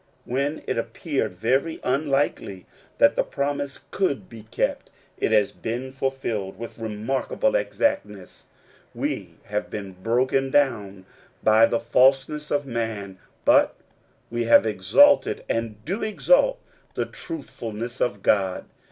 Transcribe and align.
When 0.25 0.63
it 0.65 0.79
appeared 0.79 1.31
very 1.33 1.79
unlikely 1.83 2.65
that 2.97 3.15
the 3.15 3.21
promise 3.23 3.81
could 3.91 4.29
be 4.29 4.47
kept, 4.49 4.89
it 5.19 5.31
has 5.31 5.51
been 5.51 5.91
fulfilled 5.91 6.57
with 6.57 6.79
remarkable 6.79 7.53
exactness. 7.55 8.45
We 8.95 9.35
have 9.43 9.69
been 9.69 9.91
broken 9.91 10.49
down 10.49 11.05
by 11.43 11.67
the 11.67 11.79
falseness 11.79 12.49
of 12.49 12.65
man, 12.65 13.19
but 13.45 13.75
we 14.31 14.45
have 14.45 14.65
exulted 14.65 15.43
and 15.47 15.85
do 15.85 16.01
exult 16.01 16.57
in 16.95 17.03
the 17.03 17.05
truthfulness 17.05 18.01
of 18.01 18.23
God. 18.23 18.65